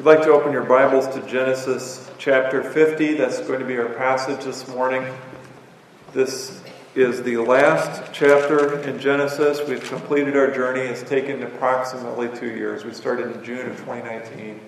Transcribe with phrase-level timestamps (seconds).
[0.00, 3.90] you'd like to open your Bibles to Genesis chapter 50, that's going to be our
[3.90, 5.06] passage this morning.
[6.14, 6.58] This
[6.94, 9.60] is the last chapter in Genesis.
[9.68, 10.80] We've completed our journey.
[10.80, 12.82] It's taken approximately two years.
[12.82, 14.58] We started in June of 2019.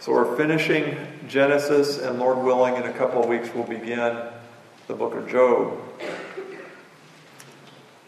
[0.00, 0.94] So we're finishing
[1.26, 4.26] Genesis, and Lord willing, in a couple of weeks, we'll begin
[4.88, 5.80] the book of Job.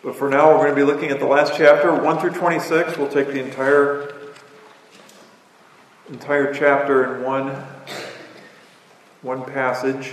[0.04, 2.98] But for now, we're going to be looking at the last chapter, 1 through 26.
[2.98, 4.12] We'll take the entire
[6.08, 7.48] entire chapter in one
[9.22, 10.12] one passage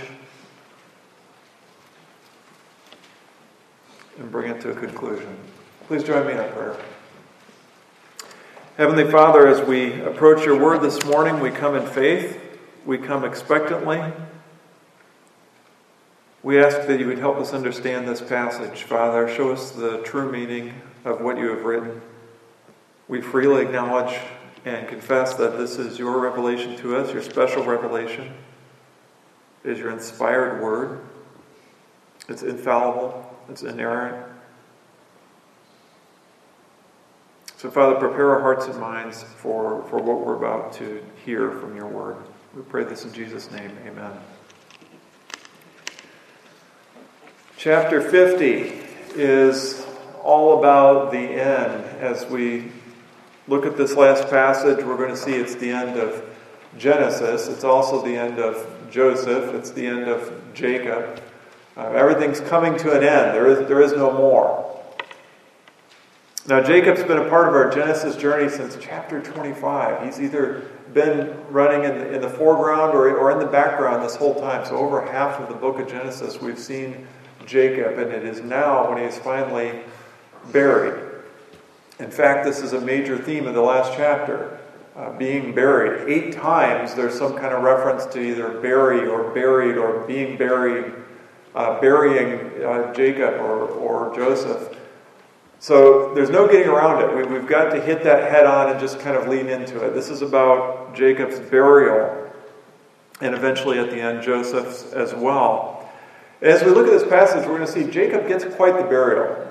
[4.18, 5.36] and bring it to a conclusion.
[5.86, 6.76] Please join me in prayer.
[8.76, 12.40] Heavenly Father, as we approach your word this morning, we come in faith,
[12.84, 14.02] we come expectantly.
[16.42, 18.82] We ask that you would help us understand this passage.
[18.82, 22.02] Father, show us the true meaning of what you have written.
[23.06, 24.18] We freely acknowledge
[24.64, 28.32] and confess that this is your revelation to us, your special revelation.
[29.62, 31.00] It is your inspired word.
[32.28, 34.26] It's infallible, it's inerrant.
[37.58, 41.76] So, Father, prepare our hearts and minds for, for what we're about to hear from
[41.76, 42.16] your word.
[42.54, 43.70] We pray this in Jesus' name.
[43.86, 44.12] Amen.
[47.56, 48.82] Chapter 50
[49.14, 49.86] is
[50.22, 51.84] all about the end.
[52.00, 52.70] As we
[53.46, 56.24] look at this last passage, we're going to see it's the end of
[56.78, 57.48] Genesis.
[57.48, 59.54] It's also the end of Joseph.
[59.54, 61.20] It's the end of Jacob.
[61.76, 63.34] Uh, everything's coming to an end.
[63.34, 64.70] There is, there is no more.
[66.46, 70.04] Now, Jacob's been a part of our Genesis journey since chapter 25.
[70.04, 74.14] He's either been running in the, in the foreground or, or in the background this
[74.14, 74.64] whole time.
[74.66, 77.06] So, over half of the book of Genesis, we've seen
[77.46, 79.80] Jacob, and it is now when he is finally
[80.52, 81.03] buried.
[81.98, 84.58] In fact, this is a major theme of the last chapter
[84.96, 86.08] uh, being buried.
[86.08, 90.92] Eight times there's some kind of reference to either bury or buried or being buried,
[91.54, 94.76] uh, burying uh, Jacob or, or Joseph.
[95.60, 97.16] So there's no getting around it.
[97.16, 99.94] We, we've got to hit that head on and just kind of lean into it.
[99.94, 102.24] This is about Jacob's burial
[103.20, 105.88] and eventually at the end, Joseph's as well.
[106.42, 109.48] As we look at this passage, we're going to see Jacob gets quite the burial.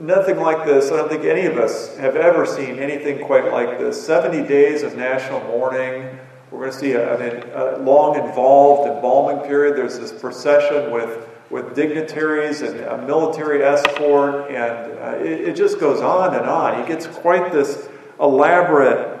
[0.00, 0.90] Nothing like this.
[0.90, 4.04] I don't think any of us have ever seen anything quite like this.
[4.04, 6.18] 70 days of national mourning.
[6.50, 9.76] We're going to see a, a long, involved embalming period.
[9.76, 15.80] There's this procession with, with dignitaries and a military escort, and uh, it, it just
[15.80, 16.80] goes on and on.
[16.80, 17.88] He gets quite this
[18.20, 19.16] elaborate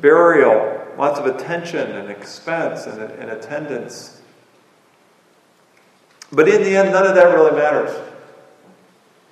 [0.00, 4.20] burial, lots of attention and expense and, and attendance.
[6.32, 7.96] But in the end, none of that really matters.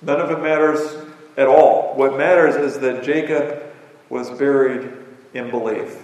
[0.01, 0.79] None of it matters
[1.37, 1.93] at all.
[1.95, 3.63] What matters is that Jacob
[4.09, 4.91] was buried
[5.33, 6.01] in belief.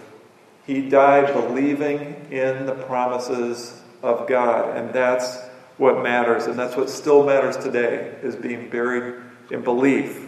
[0.65, 5.37] He died believing in the promises of God, and that's
[5.77, 10.27] what matters, and that's what still matters today is being buried in belief.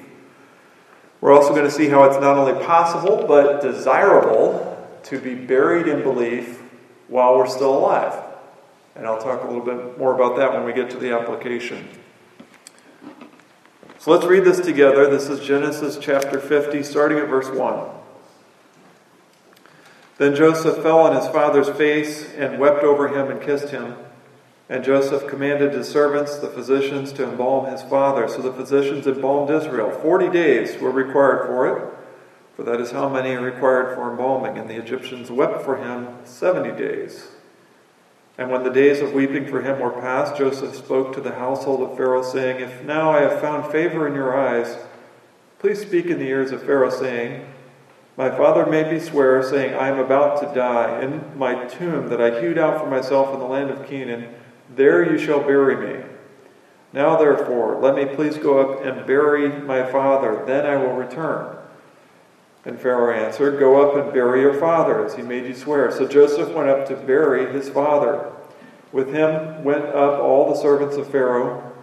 [1.21, 4.69] We're also going to see how it's not only possible but desirable
[5.03, 6.61] to be buried in belief
[7.07, 8.21] while we're still alive.
[8.95, 11.87] And I'll talk a little bit more about that when we get to the application.
[14.03, 15.09] So let's read this together.
[15.09, 17.89] This is Genesis chapter 50, starting at verse 1.
[20.17, 23.95] Then Joseph fell on his father's face and wept over him and kissed him.
[24.67, 28.27] And Joseph commanded his servants, the physicians, to embalm his father.
[28.27, 29.89] So the physicians embalmed Israel.
[29.89, 31.93] Forty days were required for it,
[32.57, 34.57] for that is how many are required for embalming.
[34.57, 37.27] And the Egyptians wept for him seventy days.
[38.37, 41.81] And when the days of weeping for him were past, Joseph spoke to the household
[41.81, 44.77] of Pharaoh, saying, If now I have found favor in your eyes,
[45.59, 47.47] please speak in the ears of Pharaoh, saying,
[48.17, 51.01] My father made me swear, saying, I am about to die.
[51.01, 54.33] In my tomb that I hewed out for myself in the land of Canaan,
[54.75, 56.03] there you shall bury me.
[56.91, 61.57] Now therefore, let me please go up and bury my father, then I will return.
[62.65, 65.91] And Pharaoh answered, Go up and bury your father, as he made you swear.
[65.91, 68.31] So Joseph went up to bury his father.
[68.91, 71.73] With him went up all the servants of Pharaoh,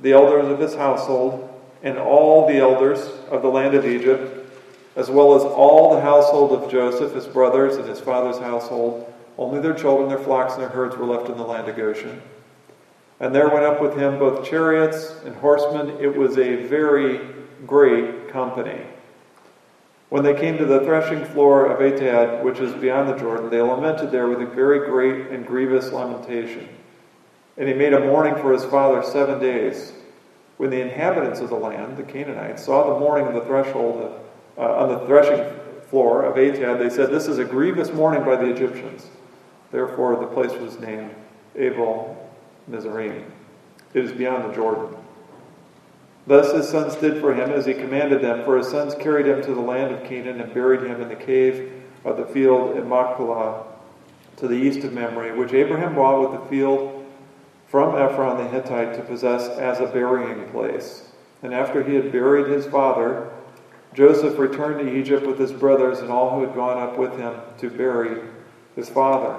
[0.00, 1.48] the elders of his household,
[1.82, 2.98] and all the elders
[3.30, 4.50] of the land of Egypt,
[4.96, 9.12] as well as all the household of Joseph, his brothers, and his father's household.
[9.38, 12.20] Only their children, their flocks, and their herds were left in the land of Goshen.
[13.20, 15.98] And there went up with him both chariots and horsemen.
[16.00, 17.20] It was a very
[17.66, 18.80] great company.
[20.08, 23.60] When they came to the threshing floor of Atad, which is beyond the Jordan, they
[23.60, 26.68] lamented there with a very great and grievous lamentation.
[27.56, 29.92] And he made a mourning for his father seven days.
[30.58, 34.20] When the inhabitants of the land, the Canaanites, saw the mourning of the threshold
[34.56, 35.44] uh, on the threshing
[35.90, 39.08] floor of Atad, they said, This is a grievous mourning by the Egyptians.
[39.72, 41.14] Therefore, the place was named
[41.56, 42.30] Abel
[42.68, 43.24] Mizraim.
[43.92, 44.96] It is beyond the Jordan.
[46.26, 49.42] Thus his sons did for him as he commanded them, for his sons carried him
[49.42, 51.72] to the land of Canaan and buried him in the cave
[52.04, 53.64] of the field in Machpelah
[54.36, 57.06] to the east of Mamre, which Abraham bought with the field
[57.68, 61.10] from Ephron the Hittite to possess as a burying place.
[61.42, 63.30] And after he had buried his father,
[63.94, 67.34] Joseph returned to Egypt with his brothers and all who had gone up with him
[67.58, 68.20] to bury
[68.74, 69.38] his father.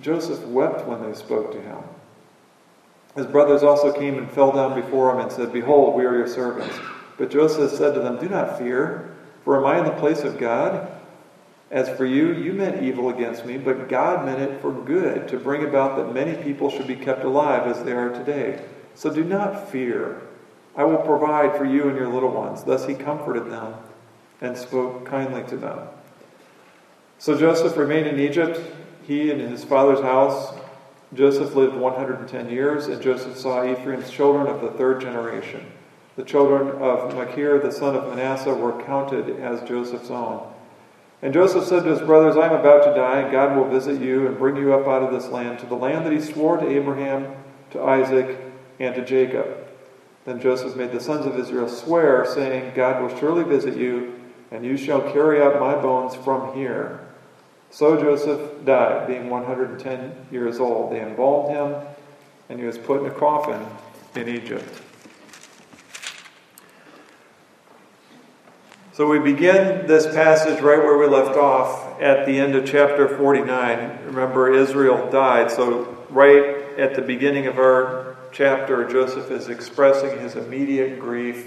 [0.00, 1.78] Joseph wept when they spoke to him.
[3.16, 6.28] His brothers also came and fell down before him and said, Behold, we are your
[6.28, 6.74] servants.
[7.18, 9.14] But Joseph said to them, Do not fear.
[9.44, 10.90] For am I in the place of God?
[11.70, 15.38] As for you, you meant evil against me, but God meant it for good, to
[15.38, 18.64] bring about that many people should be kept alive as they are today.
[18.94, 20.20] So do not fear.
[20.76, 22.64] I will provide for you and your little ones.
[22.64, 23.74] Thus he comforted them
[24.40, 25.78] and spoke kindly to them.
[27.18, 28.60] So Joseph remained in Egypt,
[29.10, 30.54] he and his father's house.
[31.14, 35.66] Joseph lived 110 years, and Joseph saw Ephraim's children of the third generation.
[36.14, 40.46] The children of Machir, the son of Manasseh, were counted as Joseph's own.
[41.22, 44.00] And Joseph said to his brothers, I am about to die, and God will visit
[44.00, 46.58] you and bring you up out of this land to the land that he swore
[46.58, 47.34] to Abraham,
[47.72, 48.38] to Isaac,
[48.78, 49.56] and to Jacob.
[50.24, 54.20] Then Joseph made the sons of Israel swear, saying, God will surely visit you,
[54.52, 57.00] and you shall carry out my bones from here.
[57.70, 60.92] So Joseph died, being 110 years old.
[60.92, 61.86] They embalmed him,
[62.48, 63.64] and he was put in a coffin
[64.14, 64.82] in Egypt.
[68.92, 73.08] So we begin this passage right where we left off at the end of chapter
[73.08, 74.00] 49.
[74.04, 75.50] Remember, Israel died.
[75.50, 81.46] So, right at the beginning of our chapter, Joseph is expressing his immediate grief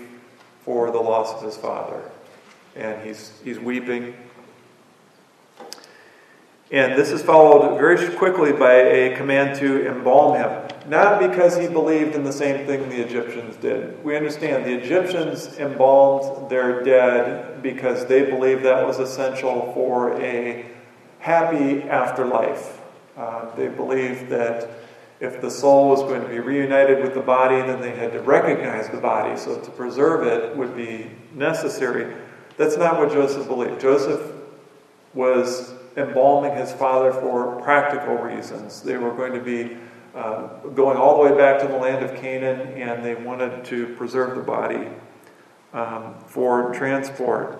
[0.63, 2.09] for the loss of his father.
[2.75, 4.15] And he's, he's weeping.
[6.73, 10.67] And this is followed very quickly by a command to embalm him.
[10.89, 14.03] Not because he believed in the same thing the Egyptians did.
[14.03, 20.65] We understand the Egyptians embalmed their dead because they believed that was essential for a
[21.19, 22.81] happy afterlife.
[23.15, 24.67] Uh, they believed that
[25.19, 28.21] if the soul was going to be reunited with the body, then they had to
[28.21, 29.37] recognize the body.
[29.37, 32.15] So to preserve it would be necessary.
[32.57, 33.79] That's not what Joseph believed.
[33.79, 34.31] Joseph
[35.13, 38.81] was embalming his father for practical reasons.
[38.81, 39.77] They were going to be
[40.15, 43.87] uh, going all the way back to the land of Canaan, and they wanted to
[43.95, 44.87] preserve the body
[45.73, 47.59] um, for transport.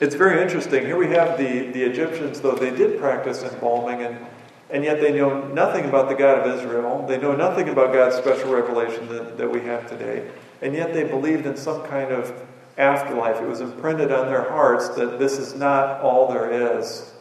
[0.00, 0.84] It's very interesting.
[0.84, 4.26] Here we have the, the Egyptians, though they did practice embalming, and,
[4.68, 7.06] and yet they know nothing about the God of Israel.
[7.06, 10.30] They know nothing about God's special revelation that, that we have today.
[10.60, 12.34] And yet they believed in some kind of
[12.76, 13.40] afterlife.
[13.40, 17.12] It was imprinted on their hearts that this is not all there is.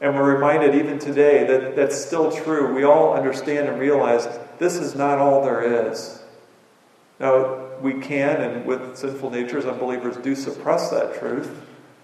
[0.00, 2.74] And we're reminded even today that that's still true.
[2.74, 4.26] We all understand and realize
[4.58, 6.22] this is not all there is.
[7.20, 11.50] Now, we can, and with sinful natures, unbelievers do suppress that truth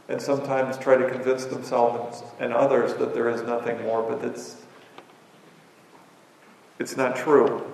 [0.08, 4.56] and sometimes try to convince themselves and others that there is nothing more, but it's,
[6.78, 7.69] it's not true.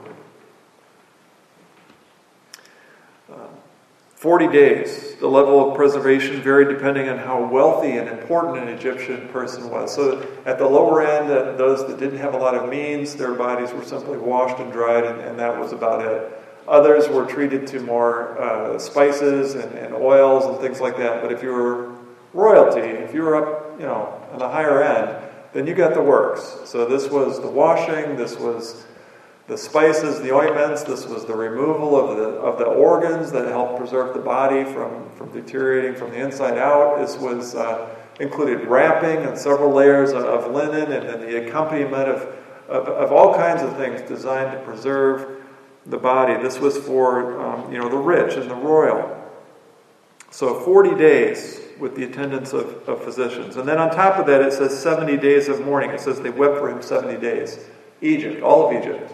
[4.16, 5.14] 40 days.
[5.16, 9.94] The level of preservation varied depending on how wealthy and important an Egyptian person was.
[9.94, 13.34] So, at the lower end, uh, those that didn't have a lot of means, their
[13.34, 16.32] bodies were simply washed and dried, and, and that was about it.
[16.66, 21.22] Others were treated to more uh, spices and, and, oils and things like that.
[21.22, 21.94] But if you were
[22.32, 26.02] royalty, if you were up, you know, on the higher end, then you got the
[26.02, 26.58] works.
[26.64, 28.84] So this was the washing, this was
[29.48, 30.82] the spices, the ointments.
[30.82, 35.08] This was the removal of the, of the organs that helped preserve the body from,
[35.16, 36.98] from deteriorating from the inside out.
[36.98, 42.08] This was uh, included wrapping and several layers of, of linen and, then the accompaniment
[42.08, 42.22] of,
[42.68, 45.44] of, of, all kinds of things designed to preserve
[45.86, 46.42] the body.
[46.42, 49.12] This was for um, you know the rich and the royal.
[50.30, 53.56] So 40 days with the attendance of, of physicians.
[53.56, 55.90] And then on top of that, it says 70 days of mourning.
[55.90, 57.64] It says they wept for him 70 days.
[58.00, 59.12] Egypt, all of Egypt.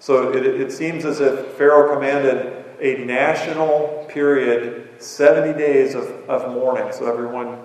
[0.00, 6.50] So it, it seems as if Pharaoh commanded a national period, 70 days of, of
[6.50, 6.90] mourning.
[6.92, 7.58] So everyone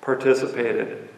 [0.00, 1.08] participated.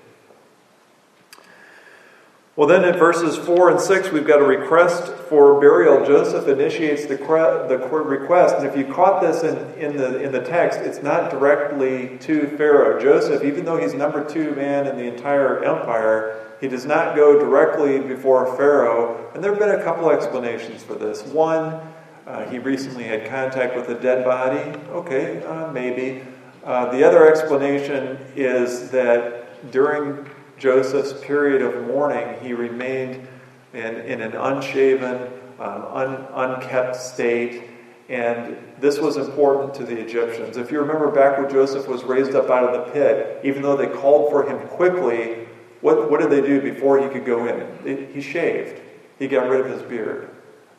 [2.57, 6.07] Well, then in verses 4 and 6, we've got a request for burial.
[6.07, 8.57] Joseph initiates the, the request.
[8.59, 12.47] And if you caught this in, in, the, in the text, it's not directly to
[12.57, 13.01] Pharaoh.
[13.01, 17.41] Joseph, even though he's number two man in the entire empire, he does not go
[17.41, 19.33] directly before Pharaoh.
[19.35, 21.25] And there have been a couple explanations for this.
[21.25, 21.81] One,
[22.25, 24.79] uh, he recently had contact with a dead body.
[24.91, 26.23] Okay, uh, maybe.
[26.63, 30.25] Uh, the other explanation is that during
[30.65, 33.29] Joseph's period of mourning, he remained
[33.75, 35.31] in, in an unshaven,
[35.61, 37.65] um, un, unkept state.
[38.09, 40.57] And this was important to the Egyptians.
[40.57, 43.77] If you remember back when Joseph was raised up out of the pit, even though
[43.77, 45.47] they called for him quickly,
[45.83, 48.09] what, what did they do before he could go in?
[48.15, 48.81] he shaved,
[49.19, 50.31] he got rid of his beard.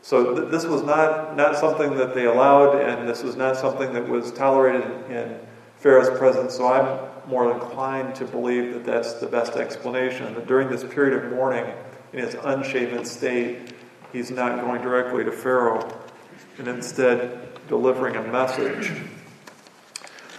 [0.02, 3.94] So th- this was not, not something that they allowed, and this was not something
[3.94, 5.40] that was tolerated in, in
[5.78, 6.56] Pharaoh's presence.
[6.56, 10.34] So I'm more inclined to believe that that's the best explanation.
[10.36, 11.66] That during this period of mourning,
[12.14, 13.74] in his unshaven state,
[14.14, 16.02] he's not going directly to Pharaoh
[16.58, 18.92] and instead delivering a message.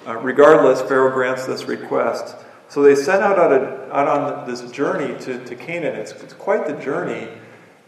[0.06, 2.36] Uh, regardless, Pharaoh grants this request.
[2.68, 5.96] So they set out on, a, out on this journey to, to Canaan.
[5.96, 7.28] It's, it's quite the journey,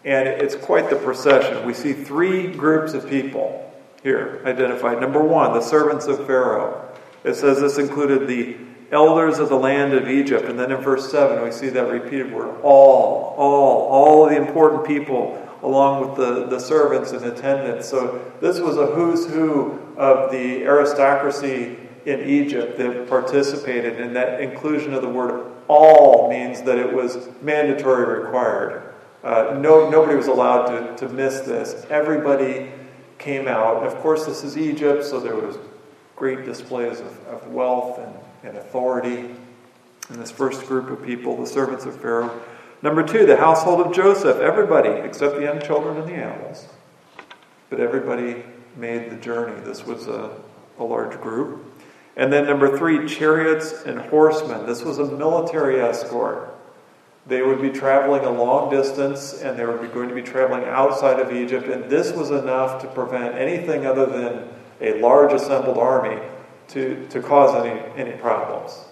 [0.05, 1.67] and it's quite the procession.
[1.67, 5.01] We see three groups of people here identified.
[5.01, 6.85] Number one, the servants of Pharaoh.
[7.25, 8.57] It says this included the
[8.91, 10.47] elders of the land of Egypt.
[10.47, 14.37] And then in verse 7, we see that repeated word all, all, all of the
[14.37, 17.89] important people, along with the, the servants and attendants.
[17.89, 21.77] So this was a who's who of the aristocracy
[22.07, 24.01] in Egypt that participated.
[24.01, 28.95] And that inclusion of the word all means that it was mandatory required.
[29.23, 31.85] Uh, no, nobody was allowed to, to miss this.
[31.91, 32.71] Everybody
[33.19, 33.85] came out.
[33.85, 35.59] Of course, this is Egypt, so there was
[36.17, 39.35] great displays of, of wealth and and authority
[40.11, 42.41] in this first group of people, the servants of Pharaoh.
[42.83, 44.39] Number two, the household of Joseph.
[44.39, 46.69] Everybody, except the young children and the animals.
[47.71, 48.45] But everybody
[48.77, 49.61] made the journey.
[49.65, 50.31] This was a,
[50.79, 51.65] a large group.
[52.17, 54.67] And then number three, chariots and horsemen.
[54.67, 56.55] This was a military escort.
[57.27, 61.21] They would be traveling a long distance and they were going to be traveling outside
[61.21, 61.69] of Egypt.
[61.69, 64.49] And this was enough to prevent anything other than
[64.81, 66.19] a large assembled army
[66.69, 68.85] to, to cause any, any problems.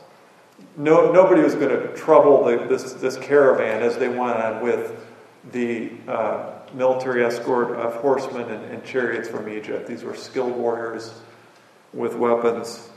[0.77, 5.05] No, nobody was going to trouble the, this, this caravan as they went on with
[5.53, 9.87] the uh, military escort of horsemen and, and chariots from Egypt.
[9.87, 11.15] These were skilled warriors
[11.93, 12.89] with weapons.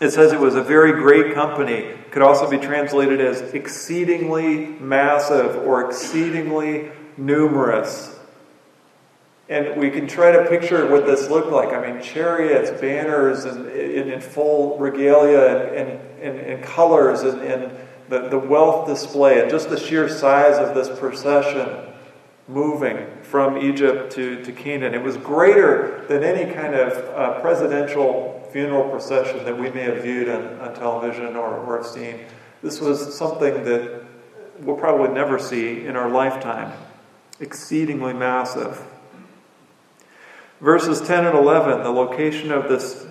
[0.00, 1.94] It says it was a very great company.
[2.10, 8.13] Could also be translated as exceedingly massive or exceedingly numerous.
[9.48, 11.74] And we can try to picture what this looked like.
[11.74, 17.72] I mean, chariots, banners, and in full regalia and, and, and, colors, and, and
[18.08, 21.92] the, the wealth display, and just the sheer size of this procession
[22.48, 24.94] moving from Egypt to, to Canaan.
[24.94, 30.02] It was greater than any kind of uh, presidential funeral procession that we may have
[30.02, 32.20] viewed on, on television or, or seen.
[32.62, 34.04] This was something that
[34.60, 36.72] we'll probably never see in our lifetime.
[37.40, 38.82] Exceedingly massive.
[40.60, 43.06] Verses 10 and 11, the location of this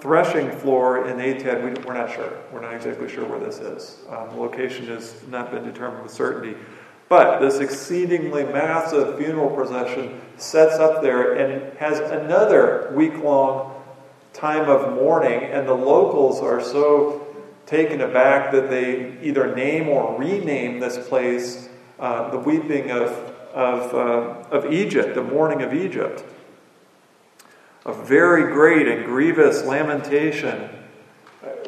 [0.00, 2.38] threshing floor in Atad, we, are not sure.
[2.52, 3.98] We're not exactly sure where this is.
[4.08, 6.56] Um, the location has not been determined with certainty.
[7.08, 13.82] But this exceedingly massive funeral procession sets up there and has another week long
[14.32, 17.26] time of mourning, and the locals are so
[17.66, 23.10] taken aback that they either name or rename this place uh, the weeping of,
[23.52, 26.22] of, uh, of Egypt, the mourning of Egypt
[27.84, 30.68] a very great and grievous lamentation.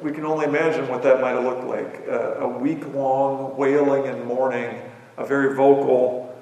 [0.02, 4.25] We can only imagine what that might have looked like a week long wailing and
[4.25, 4.83] mourning,
[5.16, 6.37] a very vocal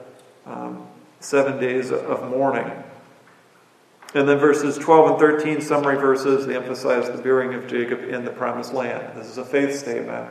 [0.46, 0.86] um,
[1.20, 2.70] seven days of mourning.
[4.14, 8.24] And then verses 12 and 13, summary verses, they emphasize the burying of Jacob in
[8.24, 9.16] the promised land.
[9.16, 10.28] This is a faith statement.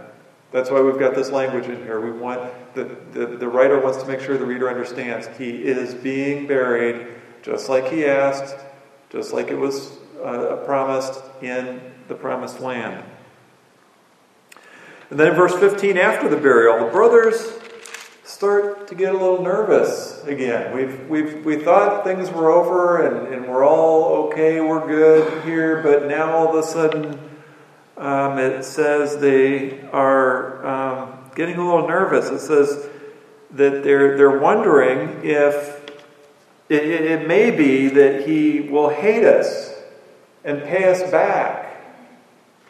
[0.51, 2.01] That's why we've got this language in here.
[2.01, 5.93] We want the, the, the writer wants to make sure the reader understands he is
[5.93, 7.07] being buried
[7.41, 8.57] just like he asked
[9.09, 13.03] just like it was uh, promised in the promised land.
[15.09, 17.53] And then in verse 15, after the burial, the brothers
[18.23, 20.75] start to get a little nervous again.
[20.75, 25.81] We've, we've, we thought things were over and, and we're all okay, we're good here,
[25.81, 27.19] but now all of a sudden
[27.97, 32.29] um, it says they are um, getting a little nervous.
[32.29, 32.87] It says
[33.51, 35.78] that they're, they're wondering if
[36.69, 39.73] It, it, it may be that he will hate us
[40.43, 41.65] and pay us back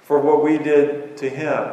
[0.02, 1.72] for what we did to him.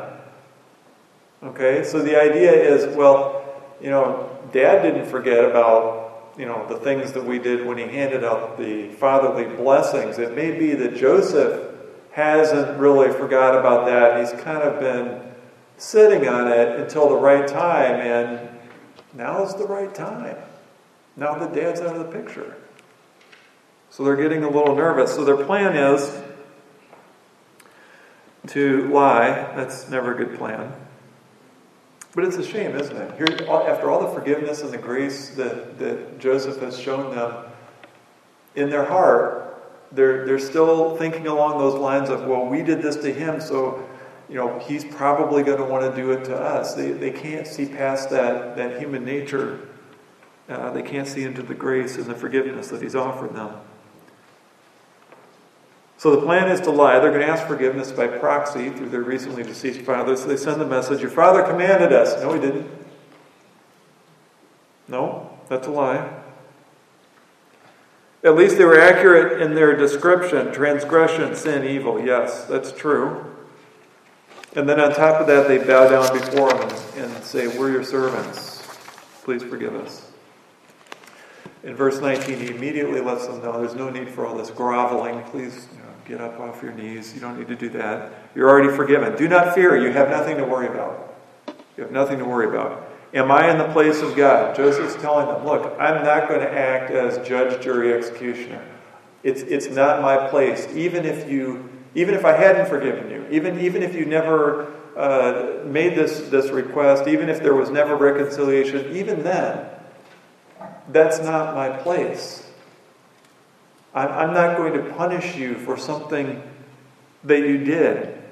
[1.42, 3.44] Okay, so the idea is well,
[3.80, 7.84] you know, dad didn't forget about, you know, the things that we did when he
[7.84, 10.18] handed out the fatherly blessings.
[10.18, 11.74] It may be that Joseph
[12.10, 14.18] hasn't really forgot about that.
[14.18, 15.22] He's kind of been
[15.76, 18.48] sitting on it until the right time, and
[19.14, 20.36] now's the right time.
[21.16, 22.56] Now the dad's out of the picture.
[23.90, 25.14] So they're getting a little nervous.
[25.14, 26.22] So their plan is
[28.48, 29.30] to lie.
[29.56, 30.72] That's never a good plan.
[32.14, 33.16] But it's a shame, isn't it?
[33.16, 37.44] Here, after all the forgiveness and the grace that, that Joseph has shown them
[38.54, 42.96] in their heart, they're, they're still thinking along those lines of, well, we did this
[42.96, 43.86] to him, so
[44.28, 46.74] you know, he's probably going to want to do it to us.
[46.74, 49.68] They, they can't see past that, that human nature.
[50.48, 53.52] Uh, they can't see into the grace and the forgiveness that he's offered them.
[55.98, 57.00] So the plan is to lie.
[57.00, 60.14] They're going to ask forgiveness by proxy through their recently deceased father.
[60.16, 62.22] So they send the message Your father commanded us.
[62.22, 62.70] No, he didn't.
[64.88, 66.22] No, that's a lie.
[68.22, 72.04] At least they were accurate in their description transgression, sin, evil.
[72.04, 73.24] Yes, that's true.
[74.54, 77.84] And then on top of that, they bow down before him and say, We're your
[77.84, 78.66] servants.
[79.22, 80.05] Please forgive us.
[81.66, 85.20] In verse 19, he immediately lets them know there's no need for all this groveling.
[85.24, 87.12] Please you know, get up off your knees.
[87.12, 88.12] You don't need to do that.
[88.36, 89.16] You're already forgiven.
[89.16, 89.76] Do not fear.
[89.76, 91.16] You have nothing to worry about.
[91.76, 92.88] You have nothing to worry about.
[93.12, 94.54] Am I in the place of God?
[94.54, 98.64] Joseph's telling them, Look, I'm not going to act as judge, jury, executioner.
[99.24, 100.68] It's, it's not my place.
[100.72, 105.64] Even if you, even if I hadn't forgiven you, even, even if you never uh,
[105.64, 109.66] made this, this request, even if there was never reconciliation, even then,
[110.88, 112.48] that's not my place.
[113.94, 116.42] I'm not going to punish you for something
[117.24, 118.22] that you did.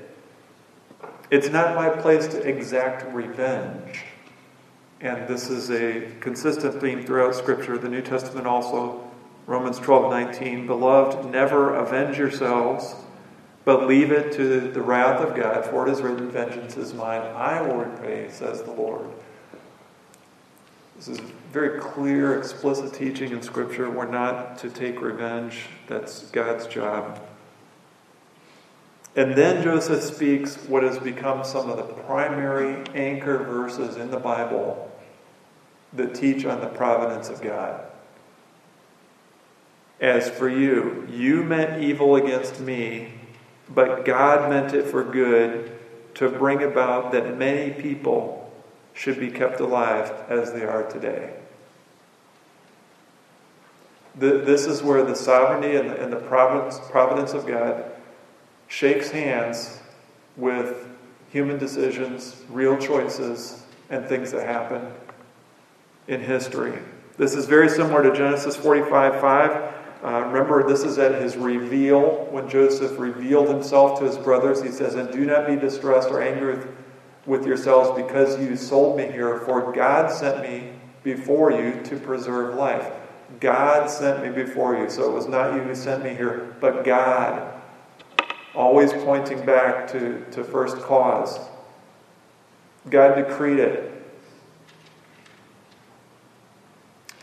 [1.30, 4.04] It's not my place to exact revenge.
[5.00, 9.10] And this is a consistent theme throughout Scripture, the New Testament also.
[9.46, 10.66] Romans 12 19.
[10.66, 12.94] Beloved, never avenge yourselves,
[13.64, 17.20] but leave it to the wrath of God, for it is written, Vengeance is mine,
[17.20, 19.06] I will repay, says the Lord.
[21.04, 23.90] This is very clear, explicit teaching in Scripture.
[23.90, 27.20] We're not to take revenge, that's God's job.
[29.14, 34.18] And then Joseph speaks what has become some of the primary anchor verses in the
[34.18, 34.90] Bible
[35.92, 37.84] that teach on the providence of God.
[40.00, 43.12] As for you, you meant evil against me,
[43.68, 45.78] but God meant it for good
[46.14, 48.43] to bring about that many people
[48.94, 51.34] should be kept alive as they are today.
[54.16, 57.84] This is where the sovereignty and the providence of God
[58.68, 59.80] shakes hands
[60.36, 60.88] with
[61.30, 64.86] human decisions, real choices, and things that happen
[66.06, 66.78] in history.
[67.16, 69.74] This is very similar to Genesis 45 5.
[70.04, 74.62] Uh, remember, this is at his reveal, when Joseph revealed himself to his brothers.
[74.62, 76.73] He says, And do not be distressed or angry with
[77.26, 82.54] with yourselves because you sold me here, for God sent me before you to preserve
[82.54, 82.90] life.
[83.40, 84.88] God sent me before you.
[84.90, 87.52] So it was not you who sent me here, but God.
[88.54, 91.40] Always pointing back to, to first cause.
[92.88, 93.90] God decreed it.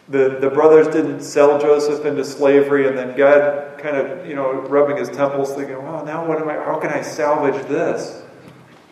[0.09, 4.61] The, the brothers didn't sell Joseph into slavery and then God kind of, you know,
[4.61, 8.23] rubbing his temples thinking, well, now what am I, how can I salvage this?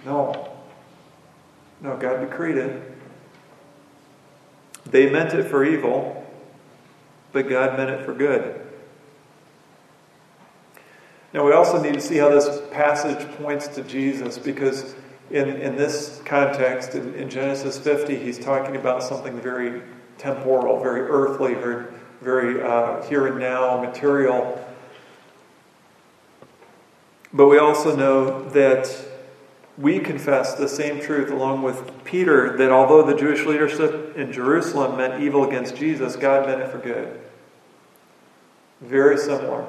[0.05, 0.48] No.
[1.81, 2.91] No, God decreed it.
[4.85, 6.25] They meant it for evil,
[7.31, 8.65] but God meant it for good.
[11.31, 14.95] Now, we also need to see how this passage points to Jesus because,
[15.29, 19.83] in, in this context, in, in Genesis 50, he's talking about something very
[20.17, 21.85] temporal, very earthly, very,
[22.21, 24.65] very uh, here and now, material.
[27.31, 29.08] But we also know that
[29.79, 34.97] we confess the same truth along with Peter that although the Jewish leadership in Jerusalem
[34.97, 37.17] meant evil against Jesus, God meant it for good.
[38.81, 39.65] Very similar.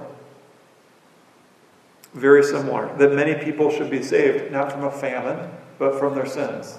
[2.12, 2.92] Very similar.
[2.96, 6.76] That many people should be saved, not from a famine, but from their sins.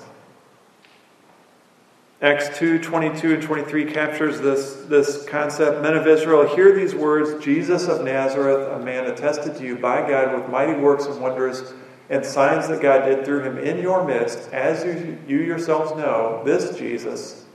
[2.22, 5.82] Acts 2 22 and 23 captures this, this concept.
[5.82, 10.08] Men of Israel, hear these words Jesus of Nazareth, a man attested to you by
[10.08, 11.74] God with mighty works and wonders
[12.12, 16.44] and signs that God did through him in your midst, as you, you yourselves know,
[16.44, 17.46] this Jesus,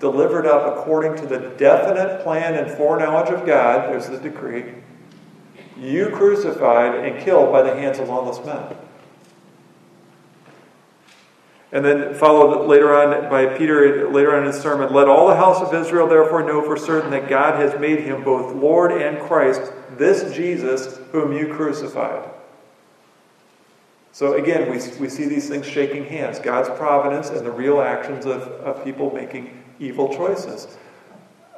[0.00, 4.74] delivered up according to the definite plan and foreknowledge of God, there's the decree,
[5.78, 8.76] you crucified and killed by the hands of lawless men.
[11.72, 15.36] And then followed later on by Peter, later on in his sermon, let all the
[15.36, 19.18] house of Israel therefore know for certain that God has made him both Lord and
[19.26, 22.28] Christ, this Jesus whom you crucified.
[24.12, 28.26] So again, we, we see these things shaking hands God's providence and the real actions
[28.26, 30.76] of, of people making evil choices.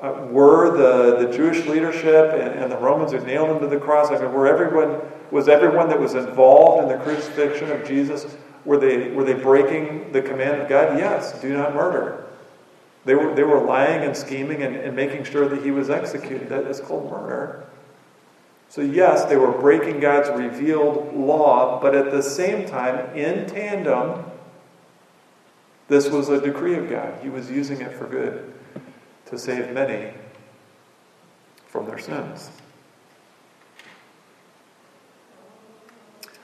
[0.00, 3.78] Uh, were the, the Jewish leadership and, and the Romans who nailed him to the
[3.78, 8.36] cross, I mean, were everyone, was everyone that was involved in the crucifixion of Jesus
[8.64, 10.98] were they, were they breaking the command of God?
[10.98, 12.26] Yes, do not murder.
[13.04, 16.48] They were, they were lying and scheming and, and making sure that he was executed.
[16.48, 17.66] That is called murder.
[18.74, 24.24] So, yes, they were breaking God's revealed law, but at the same time, in tandem,
[25.87, 27.16] this was a decree of God.
[27.22, 28.52] He was using it for good
[29.26, 30.12] to save many
[31.68, 32.50] from their sins.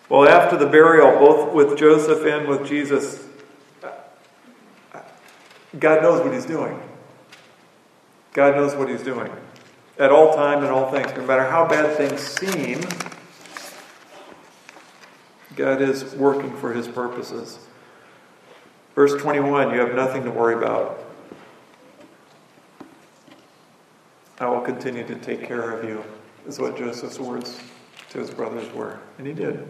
[0.09, 3.27] Well, after the burial, both with Joseph and with Jesus,
[5.81, 6.81] God knows what He's doing.
[8.33, 9.33] God knows what He's doing.
[10.01, 12.81] At all time and all things, no matter how bad things seem,
[15.55, 17.59] God is working for His purposes.
[18.95, 21.05] Verse 21 you have nothing to worry about.
[24.39, 26.03] I will continue to take care of you,
[26.47, 27.61] is what Joseph's words
[28.09, 28.99] to his brothers were.
[29.19, 29.69] And he did.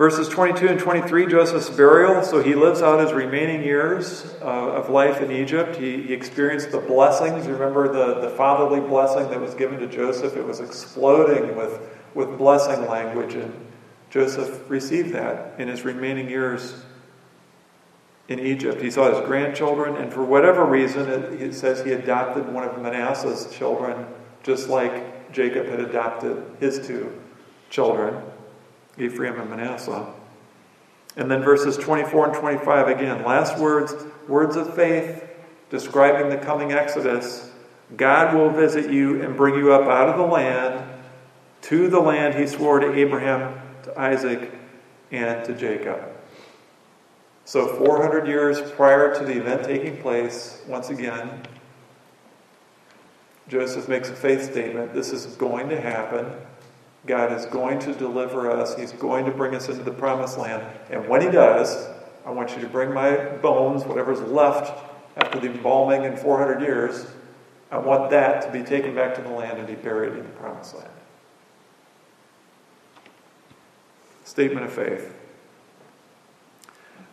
[0.00, 2.22] Verses 22 and 23, Joseph's burial.
[2.22, 5.76] So he lives out his remaining years uh, of life in Egypt.
[5.76, 7.46] He, he experienced the blessings.
[7.46, 10.38] Remember the, the fatherly blessing that was given to Joseph?
[10.38, 11.78] It was exploding with,
[12.14, 13.52] with blessing language, and
[14.08, 16.82] Joseph received that in his remaining years
[18.28, 18.80] in Egypt.
[18.80, 22.80] He saw his grandchildren, and for whatever reason, it, it says he adopted one of
[22.80, 24.06] Manasseh's children,
[24.44, 27.20] just like Jacob had adopted his two
[27.68, 28.29] children.
[29.00, 30.06] Ephraim and Manasseh.
[31.16, 33.94] And then verses 24 and 25 again, last words,
[34.28, 35.24] words of faith
[35.70, 37.50] describing the coming Exodus.
[37.96, 40.88] God will visit you and bring you up out of the land
[41.62, 44.52] to the land he swore to Abraham, to Isaac,
[45.10, 46.00] and to Jacob.
[47.44, 51.42] So, 400 years prior to the event taking place, once again,
[53.48, 54.94] Joseph makes a faith statement.
[54.94, 56.32] This is going to happen.
[57.06, 58.76] God is going to deliver us.
[58.76, 60.64] He's going to bring us into the promised land.
[60.90, 61.88] And when He does,
[62.26, 64.84] I want you to bring my bones, whatever's left
[65.16, 67.06] after the embalming in 400 years,
[67.70, 70.30] I want that to be taken back to the land and be buried in the
[70.30, 70.90] promised land.
[74.24, 75.14] Statement of faith.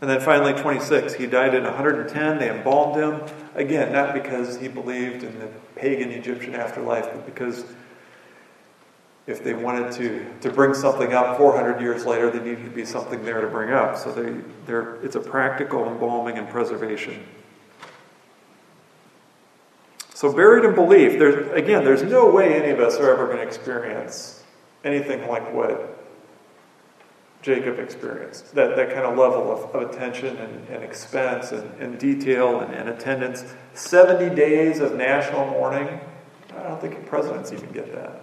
[0.02, 2.38] And then finally, 26, he died at 110.
[2.38, 3.21] They embalmed him.
[3.56, 7.65] Again, not because he believed in the pagan Egyptian afterlife, but because
[9.28, 12.86] if they wanted to, to bring something up 400 years later, there needed to be
[12.86, 13.98] something there to bring up.
[13.98, 17.28] So they, they're, it's a practical embalming and preservation.
[20.13, 23.38] So, buried in belief, there's, again, there's no way any of us are ever going
[23.38, 24.44] to experience
[24.84, 26.06] anything like what
[27.44, 28.56] Jacob experienced.
[28.56, 32.74] That, that kind of level of, of attention and, and expense and, and detail and,
[32.74, 33.46] and attendance.
[33.76, 36.00] 70 days of national mourning.
[36.58, 38.22] I don't think presidents even get that.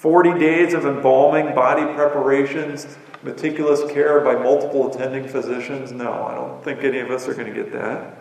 [0.00, 5.92] 40 days of embalming, body preparations, meticulous care by multiple attending physicians.
[5.92, 8.16] No, I don't think any of us are going to get that.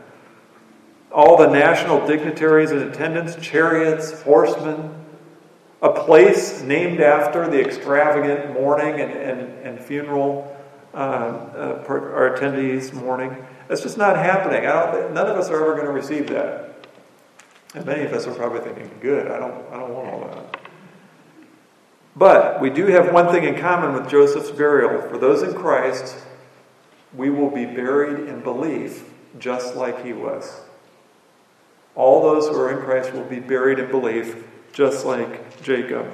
[1.10, 4.94] All the national dignitaries in attendance, chariots, horsemen,
[5.82, 10.54] a place named after the extravagant mourning and, and, and funeral
[10.94, 13.38] uh, uh, our attendees' mourning.
[13.70, 14.64] That's just not happening.
[15.14, 16.88] none of us are ever going to receive that.
[17.74, 20.59] And many of us are probably thinking, good, I don't, I don't want all that.
[22.16, 25.02] But we do have one thing in common with Joseph's burial.
[25.10, 26.18] For those in Christ,
[27.14, 29.06] we will be buried in belief
[29.38, 30.62] just like he was.
[31.96, 36.12] All those who are in Christ will be buried in belief just like Jacob.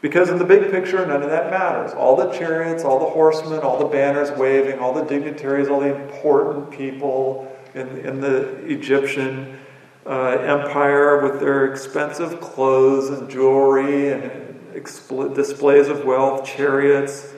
[0.00, 1.92] Because in the big picture, none of that matters.
[1.92, 5.94] All the chariots, all the horsemen, all the banners waving, all the dignitaries, all the
[5.94, 9.58] important people in, in the Egyptian
[10.06, 14.47] uh, empire with their expensive clothes and jewelry and
[14.80, 17.34] displays of wealth, chariots.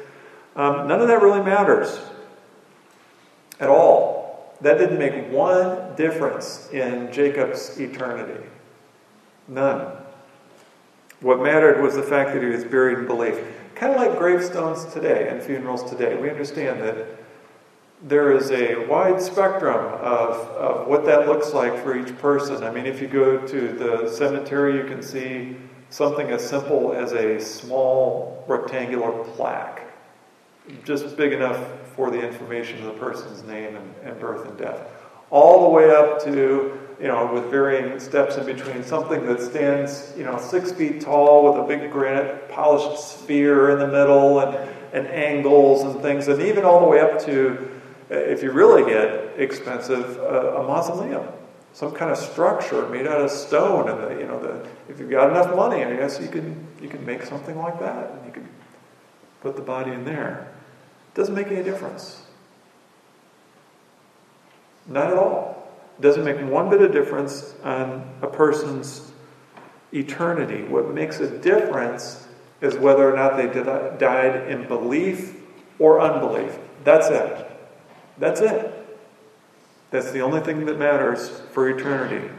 [0.56, 2.00] Um, none of that really matters
[3.58, 4.56] at all.
[4.60, 8.44] That didn't make one difference in Jacob's eternity.
[9.48, 9.92] None.
[11.20, 13.38] What mattered was the fact that he was buried in belief.
[13.74, 16.16] Kind of like gravestones today and funerals today.
[16.16, 17.06] We understand that
[18.02, 22.62] there is a wide spectrum of, of what that looks like for each person.
[22.64, 25.56] I mean, if you go to the cemetery, you can see
[25.90, 29.82] something as simple as a small rectangular plaque,
[30.84, 31.60] just big enough
[31.94, 34.80] for the information of the person's name and, and birth and death,
[35.30, 40.12] all the way up to you know, with varying steps in between, something that stands,
[40.18, 44.54] you know, six feet tall with a big granite polished sphere in the middle and,
[44.92, 47.70] and angles and things, and even all the way up to,
[48.10, 51.26] if you really get expensive, a mausoleum,
[51.72, 55.10] some kind of structure made out of stone, and the, you know, the, if you've
[55.10, 58.32] got enough money, I guess you can you can make something like that, and you
[58.32, 58.48] can
[59.40, 60.52] put the body in there.
[61.12, 62.22] It doesn't make any difference.
[64.86, 69.12] Not at all It doesn't make one bit of difference on a person's
[69.92, 70.64] eternity.
[70.64, 72.26] What makes a difference
[72.60, 73.46] is whether or not they
[73.98, 75.36] died in belief
[75.78, 76.58] or unbelief.
[76.84, 77.46] That's it.
[78.18, 78.79] That's it.
[79.90, 82.30] That's the only thing that matters for eternity.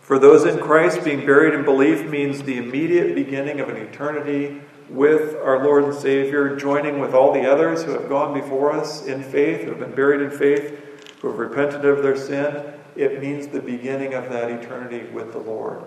[0.00, 4.62] For those in Christ, being buried in belief means the immediate beginning of an eternity
[4.88, 9.04] with our Lord and Savior, joining with all the others who have gone before us
[9.04, 10.78] in faith, who have been buried in faith,
[11.20, 15.38] who have repented of their sin, it means the beginning of that eternity with the
[15.38, 15.82] Lord.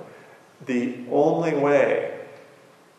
[0.65, 2.19] The only way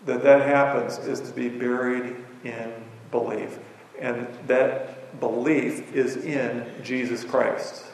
[0.06, 2.72] that that happens is to be buried in
[3.10, 3.58] belief.
[4.00, 7.84] And that belief is in Jesus Christ.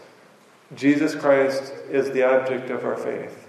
[0.74, 3.48] Jesus Christ is the object of our faith.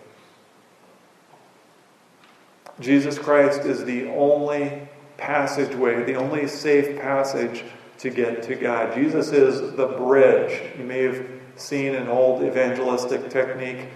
[2.80, 7.64] Jesus Christ is the only passageway, the only safe passage
[7.98, 8.94] to get to God.
[8.94, 10.62] Jesus is the bridge.
[10.78, 13.88] You may have seen an old evangelistic technique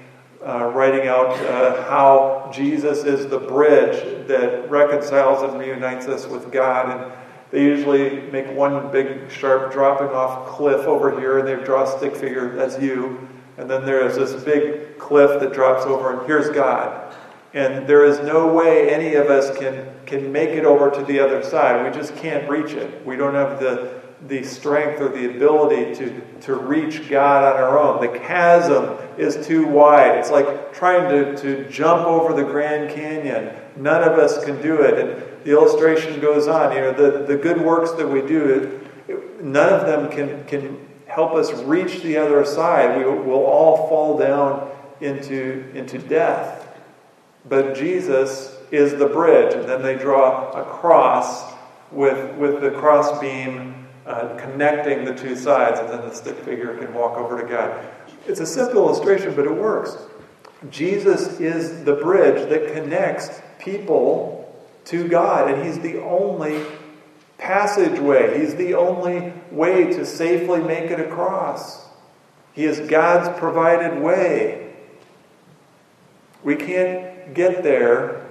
[0.44, 6.52] uh, writing out uh, how Jesus is the bridge that reconciles and reunites us with
[6.52, 6.90] God.
[6.90, 7.21] And
[7.52, 11.98] they usually make one big, sharp dropping off cliff over here, and they draw a
[11.98, 13.28] stick figure, that's you.
[13.58, 17.14] And then there's this big cliff that drops over, and here's God.
[17.54, 21.20] And there is no way any of us can, can make it over to the
[21.20, 21.86] other side.
[21.86, 23.06] We just can't reach it.
[23.06, 27.78] We don't have the, the strength or the ability to, to reach God on our
[27.78, 28.00] own.
[28.00, 30.18] The chasm is too wide.
[30.18, 33.54] It's like trying to, to jump over the Grand Canyon.
[33.76, 34.98] None of us can do it.
[34.98, 36.76] And the illustration goes on.
[36.76, 38.80] You know, the, the good works that we do,
[39.42, 42.98] none of them can, can help us reach the other side.
[42.98, 46.68] We will all fall down into, into death.
[47.48, 49.54] But Jesus is the bridge.
[49.54, 51.52] And then they draw a cross
[51.92, 56.76] with, with the cross beam uh, connecting the two sides, and then the stick figure
[56.78, 57.86] can walk over to God.
[58.28, 59.98] It's a simple illustration, but it works.
[60.70, 64.41] Jesus is the bridge that connects people
[64.86, 66.64] to God, and He's the only
[67.38, 68.40] passageway.
[68.40, 71.86] He's the only way to safely make it across.
[72.54, 74.74] He is God's provided way.
[76.44, 78.28] We can't get there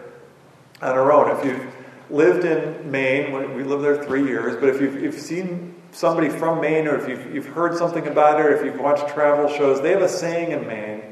[0.82, 1.36] on our own.
[1.38, 1.74] If you've
[2.10, 6.60] lived in Maine, we lived there three years, but if you've, you've seen somebody from
[6.60, 9.80] Maine or if you've, you've heard something about it or if you've watched travel shows,
[9.80, 11.02] they have a saying in Maine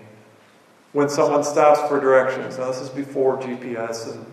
[0.92, 2.58] when someone stops for directions.
[2.58, 4.24] Now, this is before GPS and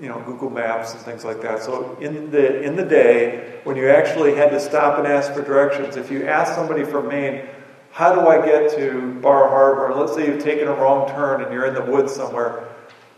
[0.00, 1.62] you know Google Maps and things like that.
[1.62, 5.42] So in the in the day when you actually had to stop and ask for
[5.42, 7.46] directions, if you ask somebody from Maine,
[7.92, 9.94] how do I get to Bar Harbor?
[9.94, 12.70] Let's say you've taken a wrong turn and you're in the woods somewhere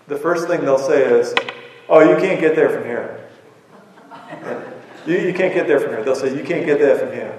[0.09, 1.35] the first thing they'll say is,
[1.89, 3.29] Oh, you can't get there from here.
[5.05, 6.05] You, you can't get there from here.
[6.05, 7.37] They'll say, You can't get there from here.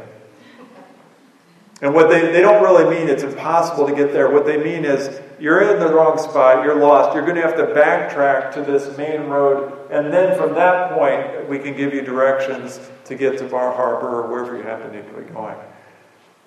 [1.84, 4.30] And what they, they don't really mean it's impossible to get there.
[4.32, 7.58] What they mean is you're in the wrong spot, you're lost, you're going to have
[7.58, 12.02] to backtrack to this main road, and then from that point, we can give you
[12.02, 15.58] directions to get to Bar Harbor or wherever you happen to be going.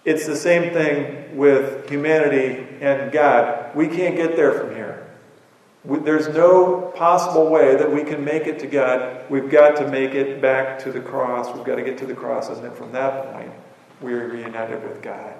[0.07, 3.77] It's the same thing with humanity and God.
[3.77, 5.07] We can't get there from here.
[5.85, 9.29] We, there's no possible way that we can make it to God.
[9.29, 11.55] We've got to make it back to the cross.
[11.55, 13.53] We've got to get to the cross, and then from that point,
[14.01, 15.35] we're reunited with God.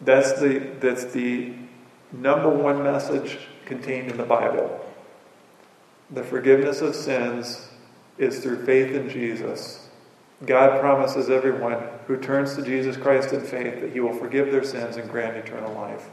[0.00, 1.54] That's the, that's the
[2.12, 4.84] number one message contained in the Bible.
[6.10, 7.68] The forgiveness of sins
[8.18, 9.88] is through faith in Jesus.
[10.44, 14.64] God promises everyone who turns to Jesus Christ in faith that he will forgive their
[14.64, 16.08] sins and grant eternal life.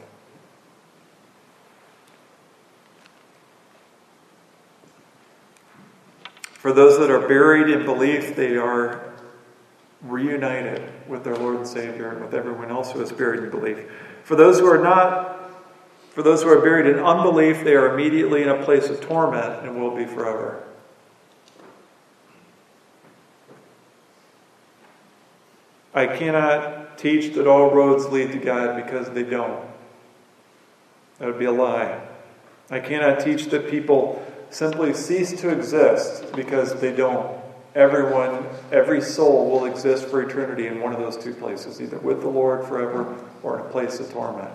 [6.42, 9.07] For those that are buried in belief, they are
[10.02, 13.78] reunited with their Lord and Savior and with everyone else who is buried in belief.
[14.22, 15.50] For those who are not,
[16.10, 19.66] for those who are buried in unbelief, they are immediately in a place of torment
[19.66, 20.62] and will be forever.
[25.94, 29.66] I cannot teach that all roads lead to God because they don't.
[31.18, 32.00] That would be a lie.
[32.70, 37.38] I cannot teach that people simply cease to exist because they don't.
[37.78, 42.22] Everyone, every soul will exist for eternity in one of those two places, either with
[42.22, 44.50] the Lord forever or in a place of torment.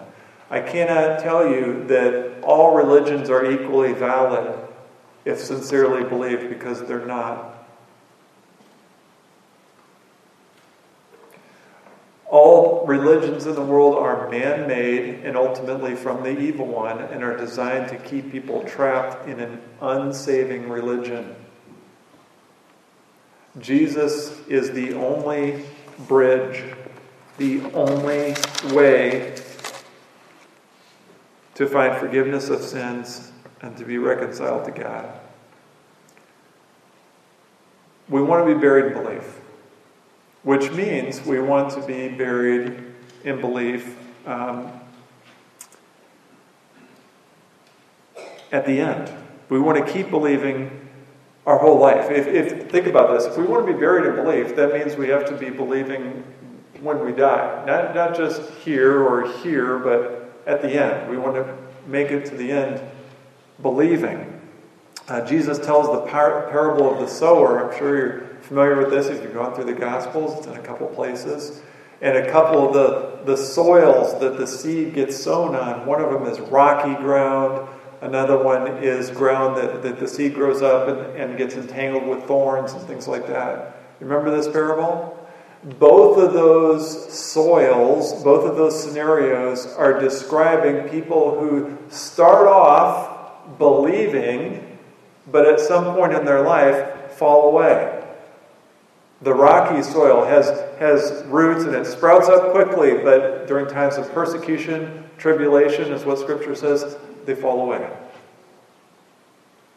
[0.49, 4.53] I cannot tell you that all religions are equally valid
[5.23, 7.65] if sincerely believed because they're not.
[12.25, 17.23] All religions in the world are man made and ultimately from the evil one and
[17.23, 21.38] are designed to keep people trapped in an unsaving religion.
[23.60, 25.63] Jesus is the only
[26.08, 26.63] bridge,
[27.38, 28.36] the only
[28.74, 29.36] way
[31.56, 35.20] to find forgiveness of sins and to be reconciled to God.
[38.10, 39.39] We want to be buried in belief
[40.44, 42.84] which means we want to be buried
[43.24, 44.72] in belief um,
[48.52, 49.12] at the end.
[49.50, 50.83] We want to keep believing
[51.45, 52.10] our whole life.
[52.10, 54.95] If, if think about this, if we want to be buried in belief, that means
[54.95, 56.23] we have to be believing
[56.82, 61.10] when we die, not not just here or here, but at the end.
[61.10, 62.82] We want to make it to the end
[63.62, 64.41] believing.
[65.08, 67.69] Uh, Jesus tells the par- parable of the sower.
[67.69, 70.38] I'm sure you're familiar with this if you've gone through the Gospels.
[70.38, 71.62] It's in a couple places.
[72.01, 76.12] And a couple of the, the soils that the seed gets sown on, one of
[76.12, 77.67] them is rocky ground,
[78.04, 82.24] another one is ground that, that the seed grows up and, and gets entangled with
[82.26, 83.78] thorns and things like that.
[84.00, 85.20] Remember this parable?
[85.80, 94.78] Both of those soils, both of those scenarios are describing people who start off believing,
[95.32, 98.02] but at some point in their life fall away.
[99.22, 104.12] The rocky soil has, has roots and it sprouts up quickly, but during times of
[104.12, 107.89] persecution, tribulation, is what Scripture says, they fall away.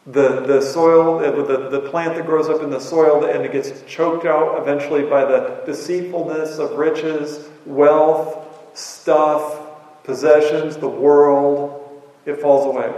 [0.05, 3.51] The, the soil, uh, the, the plant that grows up in the soil and it
[3.51, 12.39] gets choked out eventually by the deceitfulness of riches, wealth, stuff, possessions, the world, it
[12.41, 12.93] falls away.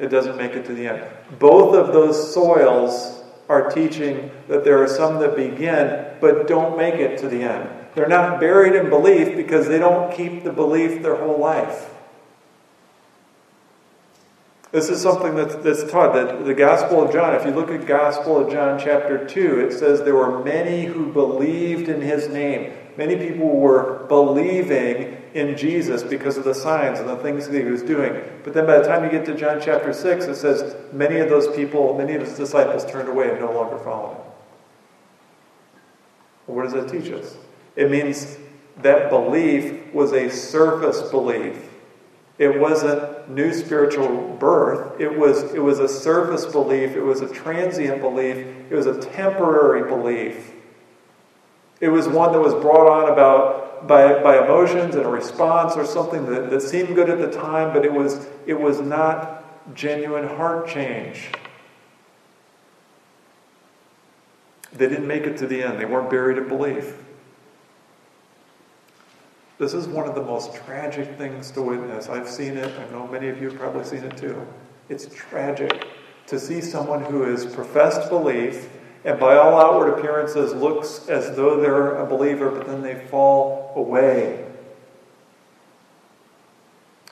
[0.00, 1.04] It doesn't make it to the end.
[1.38, 6.94] Both of those soils are teaching that there are some that begin but don't make
[6.94, 7.68] it to the end.
[7.94, 11.90] They're not buried in belief because they don't keep the belief their whole life.
[14.70, 17.86] This is something that's, that's taught that the Gospel of John, if you look at
[17.86, 22.74] Gospel of John chapter 2, it says there were many who believed in his name.
[22.98, 27.70] Many people were believing in Jesus because of the signs and the things that he
[27.70, 28.22] was doing.
[28.44, 31.30] But then by the time you get to John chapter 6, it says many of
[31.30, 34.22] those people, many of his disciples turned away and no longer followed him.
[36.46, 37.36] What does that teach us?
[37.76, 38.36] It means
[38.78, 41.67] that belief was a surface belief.
[42.38, 45.00] It wasn't new spiritual birth.
[45.00, 46.94] It was, it was a surface belief.
[46.94, 48.36] It was a transient belief.
[48.70, 50.52] It was a temporary belief.
[51.80, 55.84] It was one that was brought on about by, by emotions and a response or
[55.84, 60.26] something that, that seemed good at the time, but it was, it was not genuine
[60.26, 61.30] heart change.
[64.72, 66.94] They didn't make it to the end, they weren't buried in belief.
[69.58, 72.08] This is one of the most tragic things to witness.
[72.08, 72.72] I've seen it.
[72.78, 74.46] I know many of you have probably seen it too.
[74.88, 75.86] It's tragic
[76.28, 78.68] to see someone who has professed belief
[79.04, 83.72] and by all outward appearances looks as though they're a believer, but then they fall
[83.76, 84.44] away.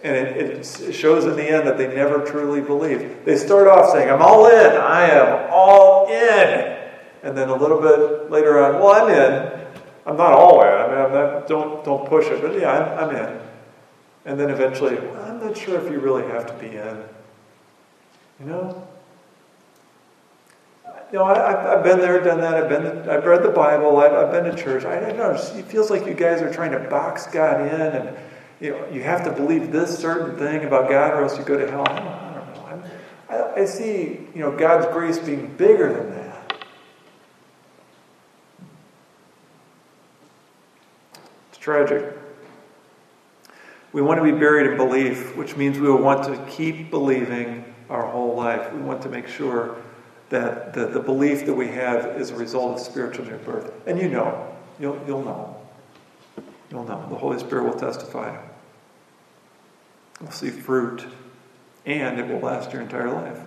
[0.02, 3.24] And it, it, shows in the end that they never truly believe.
[3.24, 6.76] They start off saying, I'm all in, I am all in.
[7.22, 9.65] And then a little bit later on, well, I'm in.
[10.06, 10.68] I'm not all in.
[10.68, 13.40] I mean, I'm not, don't, don't push it, but yeah, I'm, I'm in.
[14.24, 17.02] And then eventually, well, I'm not sure if you really have to be in.
[18.40, 18.88] You know?
[21.12, 22.54] you know, I, have been there, done that.
[22.54, 23.98] I've been, I've read the Bible.
[23.98, 24.84] I've, I've been to church.
[24.84, 25.30] I don't know.
[25.30, 28.16] It feels like you guys are trying to box God in, and
[28.60, 31.56] you know, you have to believe this certain thing about God, or else you go
[31.56, 31.84] to hell.
[31.86, 32.90] I don't, I don't know.
[33.28, 36.56] I, I see, you know, God's grace being bigger than that.
[41.50, 42.16] It's tragic.
[43.92, 47.64] We want to be buried in belief, which means we will want to keep believing
[47.90, 48.72] our whole life.
[48.72, 49.76] We want to make sure
[50.28, 53.72] that the, the belief that we have is a result of spiritual new birth.
[53.84, 55.56] And you know, you'll, you'll know.
[56.70, 57.04] You'll know.
[57.10, 58.40] The Holy Spirit will testify.
[60.20, 61.04] You'll see fruit,
[61.84, 63.40] and it will last your entire life.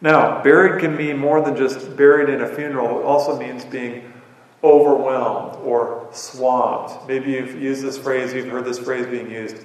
[0.00, 3.00] Now, buried can mean more than just buried in a funeral.
[3.00, 4.12] It also means being
[4.62, 7.06] overwhelmed or swamped.
[7.06, 9.64] Maybe you've used this phrase, you've heard this phrase being used.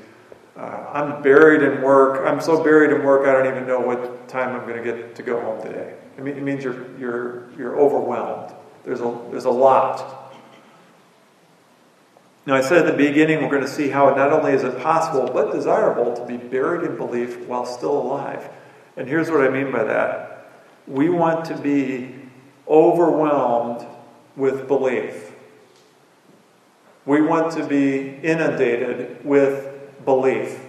[0.58, 2.28] Uh, I'm buried in work.
[2.28, 5.16] I'm so buried in work, I don't even know what time I'm going to get
[5.16, 5.95] to go home today.
[6.18, 8.54] It, mean, it means you're, you're, you're overwhelmed.
[8.84, 10.36] There's a, there's a lot.
[12.45, 14.78] Now, I said at the beginning, we're going to see how not only is it
[14.80, 18.49] possible, but desirable to be buried in belief while still alive.
[18.97, 20.30] And here's what I mean by that
[20.86, 22.14] we want to be
[22.68, 23.88] overwhelmed
[24.36, 25.32] with belief.
[27.06, 30.60] We want to be inundated with belief.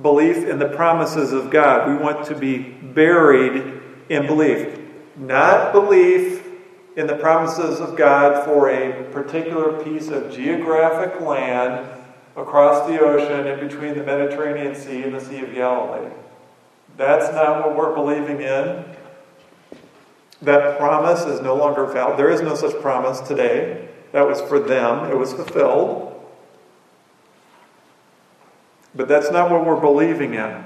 [0.00, 1.88] Belief in the promises of God.
[1.88, 4.78] We want to be buried in belief.
[5.16, 6.44] Not belief
[6.96, 11.86] in the promises of God for a particular piece of geographic land
[12.36, 16.10] across the ocean in between the Mediterranean Sea and the Sea of Galilee.
[16.96, 18.84] That's not what we're believing in.
[20.42, 22.18] That promise is no longer valid.
[22.18, 23.88] There is no such promise today.
[24.12, 26.12] That was for them, it was fulfilled.
[28.94, 30.64] But that's not what we're believing in.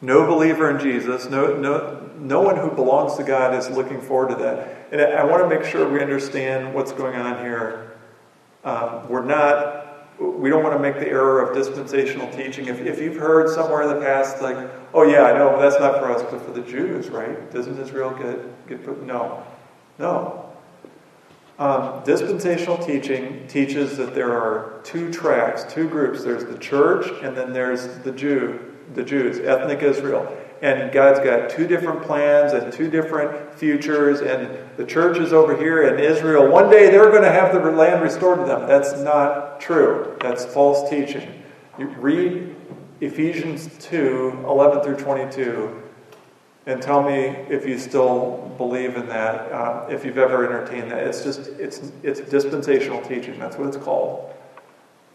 [0.00, 4.30] No believer in Jesus, no, no, no one who belongs to God is looking forward
[4.30, 4.88] to that.
[4.92, 7.92] And I want to make sure we understand what's going on here.
[8.64, 9.86] Um, we're not
[10.18, 12.66] we don't want to make the error of dispensational teaching.
[12.66, 14.56] If, if you've heard somewhere in the past, like,
[14.94, 17.50] oh yeah, I know, but that's not for us, but for the Jews, right?
[17.50, 19.02] Doesn't Israel get, get put?
[19.02, 19.44] No.
[19.98, 20.42] No.
[21.58, 26.22] Um, dispensational teaching teaches that there are two tracks, two groups.
[26.22, 30.36] There's the church, and then there's the Jew, the Jews, ethnic Israel.
[30.60, 35.56] And God's got two different plans and two different futures, and the church is over
[35.56, 38.66] here, and Israel, one day they're going to have the land restored to them.
[38.66, 40.16] That's not true.
[40.20, 41.42] That's false teaching.
[41.78, 42.54] You read
[43.00, 45.82] Ephesians 2 11 through 22
[46.66, 51.06] and tell me if you still believe in that, uh, if you've ever entertained that.
[51.06, 53.38] It's just, it's, it's dispensational teaching.
[53.38, 54.34] That's what it's called.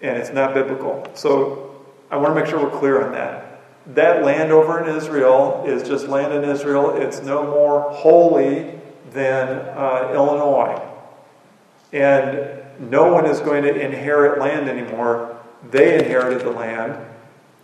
[0.02, 1.06] And it's not biblical.
[1.14, 3.62] So I want to make sure we're clear on that.
[3.88, 6.96] That land over in Israel is just land in Israel.
[6.96, 8.80] It's no more holy
[9.12, 10.82] than uh, Illinois.
[11.92, 15.38] And no one is going to inherit land anymore.
[15.70, 17.06] They inherited the land.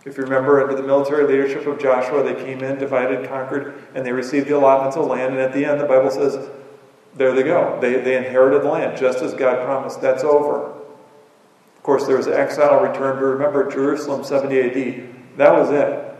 [0.08, 4.06] If you remember, under the military leadership of Joshua, they came in, divided, conquered, and
[4.06, 5.34] they received the allotments of land.
[5.34, 6.48] And at the end, the Bible says,
[7.14, 7.78] there they go.
[7.78, 10.00] They, they inherited the land, just as God promised.
[10.00, 10.70] That's over.
[11.76, 16.16] Of course, there was exile return, but remember, Jerusalem, 70 AD, that was it.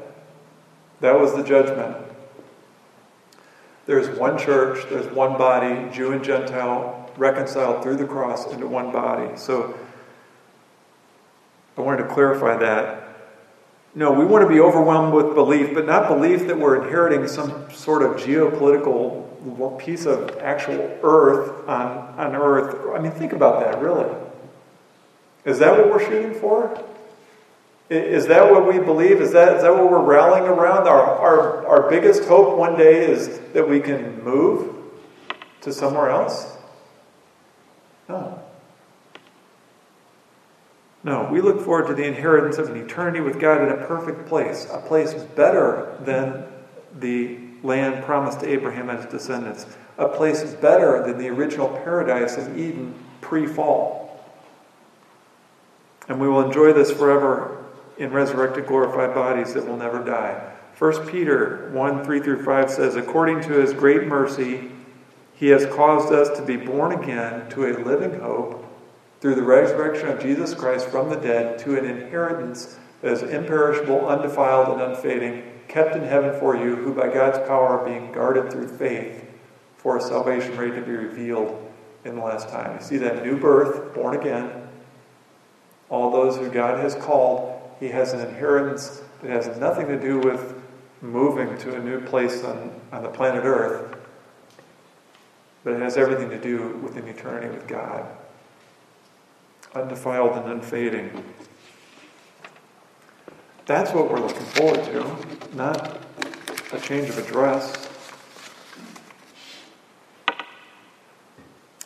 [1.00, 1.96] That was the judgment.
[3.86, 8.92] There's one church, there's one body, Jew and Gentile, reconciled through the cross into one
[8.92, 9.34] body.
[9.38, 9.78] So
[11.78, 13.07] I wanted to clarify that.
[13.98, 17.68] No, we want to be overwhelmed with belief, but not belief that we're inheriting some
[17.72, 22.96] sort of geopolitical piece of actual earth on, on earth.
[22.96, 24.08] I mean, think about that, really.
[25.44, 26.80] Is that what we're shooting for?
[27.90, 29.20] Is that what we believe?
[29.20, 30.86] Is that, is that what we're rallying around?
[30.86, 34.76] Our, our, our biggest hope one day is that we can move
[35.62, 36.56] to somewhere else?
[38.08, 38.44] No.
[41.04, 44.26] No, we look forward to the inheritance of an eternity with God in a perfect
[44.26, 46.44] place, a place better than
[46.98, 52.36] the land promised to Abraham and his descendants, a place better than the original paradise
[52.36, 54.24] in Eden pre fall.
[56.08, 57.64] And we will enjoy this forever
[57.96, 60.52] in resurrected, glorified bodies that will never die.
[60.78, 64.70] 1 Peter 1 3 through 5 says, According to his great mercy,
[65.34, 68.67] he has caused us to be born again to a living hope
[69.20, 74.08] through the resurrection of Jesus Christ from the dead to an inheritance that is imperishable,
[74.08, 78.50] undefiled, and unfading, kept in heaven for you, who by God's power are being guarded
[78.50, 79.24] through faith
[79.76, 81.64] for a salvation ready to be revealed
[82.04, 82.76] in the last time.
[82.76, 84.68] You see that new birth, born again,
[85.88, 90.18] all those who God has called, He has an inheritance that has nothing to do
[90.18, 90.60] with
[91.00, 93.96] moving to a new place on, on the planet Earth,
[95.64, 98.06] but it has everything to do with an eternity with God
[99.78, 101.24] undefiled and unfading.
[103.66, 105.98] That's what we're looking forward to, not
[106.72, 107.88] a change of address.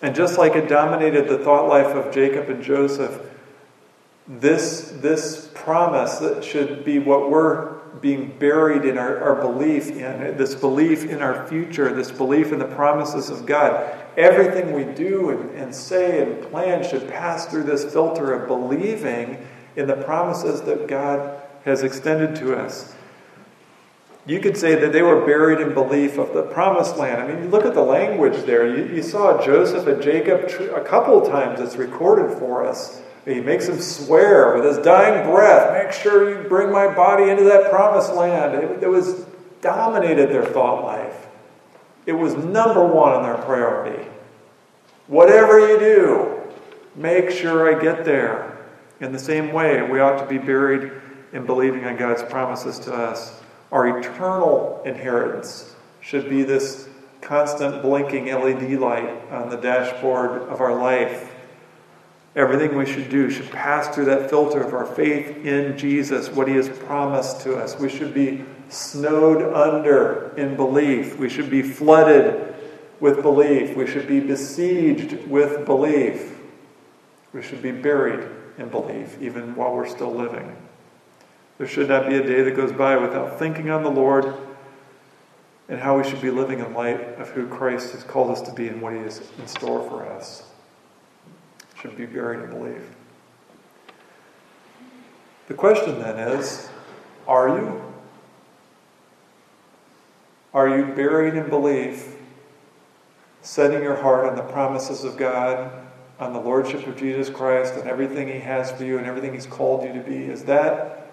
[0.01, 3.21] And just like it dominated the thought life of Jacob and Joseph,
[4.27, 10.37] this, this promise that should be what we're being buried in our, our belief in,
[10.37, 13.97] this belief in our future, this belief in the promises of God.
[14.19, 19.47] Everything we do and, and say and plan should pass through this filter of believing
[19.77, 22.95] in the promises that God has extended to us.
[24.27, 27.21] You could say that they were buried in belief of the promised land.
[27.21, 28.77] I mean, you look at the language there.
[28.77, 30.45] You, you saw Joseph and Jacob
[30.75, 33.02] a couple times, it's recorded for us.
[33.25, 37.45] He makes them swear with his dying breath make sure you bring my body into
[37.45, 38.55] that promised land.
[38.55, 39.25] It, it was
[39.61, 41.27] dominated their thought life,
[42.05, 44.05] it was number one on their priority.
[45.07, 46.41] Whatever you do,
[46.97, 48.59] make sure I get there.
[49.01, 50.93] In the same way, we ought to be buried
[51.33, 53.41] in believing on God's promises to us.
[53.71, 56.89] Our eternal inheritance should be this
[57.21, 61.31] constant blinking LED light on the dashboard of our life.
[62.35, 66.49] Everything we should do should pass through that filter of our faith in Jesus, what
[66.49, 67.79] He has promised to us.
[67.79, 71.19] We should be snowed under in belief.
[71.19, 72.55] We should be flooded
[73.01, 73.77] with belief.
[73.77, 76.39] We should be besieged with belief.
[77.35, 78.27] We should be buried
[78.57, 80.57] in belief, even while we're still living.
[81.59, 84.35] There should not be a day that goes by without thinking on the Lord
[85.69, 88.53] and how we should be living in light of who Christ has called us to
[88.53, 90.45] be and what He has in store for us.
[91.83, 92.83] Should be buried in belief.
[95.49, 96.69] The question then is
[97.27, 97.83] are you?
[100.55, 102.15] Are you buried in belief,
[103.41, 105.73] setting your heart on the promises of God,
[106.21, 109.47] on the Lordship of Jesus Christ, and everything He has for you and everything He's
[109.47, 110.25] called you to be?
[110.25, 111.11] Is that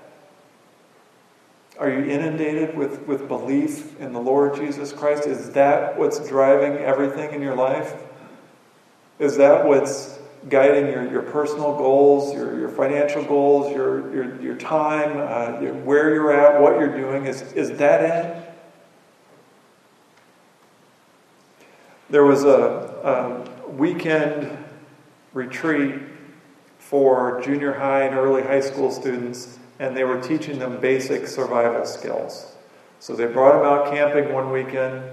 [1.79, 5.25] are you inundated with, with belief in the Lord Jesus Christ?
[5.25, 7.95] Is that what's driving everything in your life?
[9.17, 10.18] Is that what's
[10.49, 15.73] guiding your, your personal goals, your, your financial goals, your, your, your time, uh, your,
[15.73, 17.25] where you're at, what you're doing?
[17.25, 18.45] Is, is that it?
[22.09, 24.65] There was a, a weekend
[25.33, 25.95] retreat
[26.79, 31.85] for junior high and early high school students, and they were teaching them basic survival
[31.85, 32.55] skills.
[32.99, 35.03] So they brought them out camping one weekend,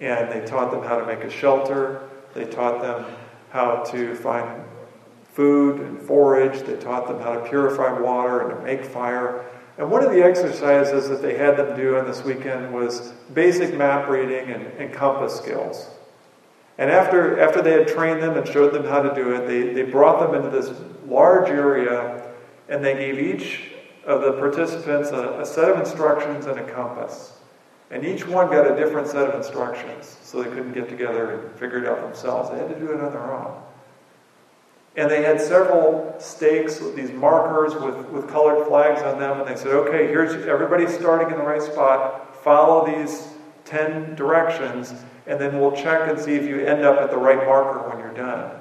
[0.00, 2.08] and they taught them how to make a shelter.
[2.34, 3.06] They taught them
[3.50, 4.64] how to find
[5.34, 6.62] food and forage.
[6.62, 9.44] They taught them how to purify water and to make fire.
[9.76, 13.76] And one of the exercises that they had them do on this weekend was basic
[13.76, 15.90] map reading and, and compass skills.
[16.78, 19.72] And after, after they had trained them and showed them how to do it, they,
[19.72, 20.72] they brought them into this
[21.06, 22.32] large area
[22.68, 23.72] and they gave each
[24.06, 27.32] of the participants a, a set of instructions and a compass.
[27.90, 31.58] And each one got a different set of instructions, so they couldn't get together and
[31.58, 32.50] figure it out themselves.
[32.50, 33.60] They had to do it on their own.
[34.96, 39.48] And they had several stakes, with these markers with, with colored flags on them, and
[39.48, 42.36] they said, okay, here's everybody starting in the right spot.
[42.44, 43.28] Follow these
[43.64, 44.94] 10 directions,
[45.26, 47.98] and then we'll check and see if you end up at the right marker when
[47.98, 48.52] you're done.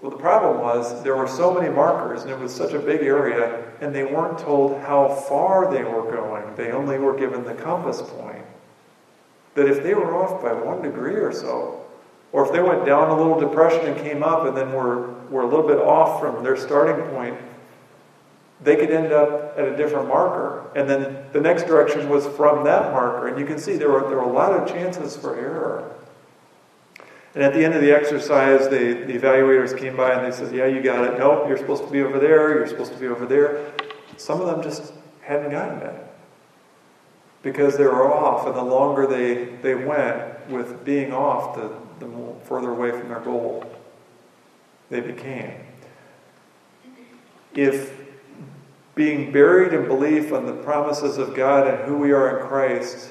[0.00, 3.02] Well, the problem was there were so many markers, and it was such a big
[3.02, 6.54] area, and they weren't told how far they were going.
[6.54, 8.44] They only were given the compass point.
[9.54, 11.84] That if they were off by one degree or so,
[12.32, 15.42] or if they went down a little depression and came up and then were, were
[15.42, 17.38] a little bit off from their starting point,
[18.60, 20.70] they could end up at a different marker.
[20.74, 23.28] And then the next direction was from that marker.
[23.28, 25.94] And you can see there were, there were a lot of chances for error.
[27.34, 30.52] And at the end of the exercise, they, the evaluators came by and they said,
[30.52, 31.18] Yeah, you got it.
[31.18, 32.56] Nope, you're supposed to be over there.
[32.56, 33.72] You're supposed to be over there.
[34.16, 36.06] Some of them just hadn't gotten it
[37.42, 38.46] because they were off.
[38.46, 43.08] And the longer they, they went with being off, the, the more further away from
[43.08, 43.64] their goal
[44.90, 45.52] they became.
[47.54, 47.92] If
[48.94, 53.10] being buried in belief on the promises of God and who we are in Christ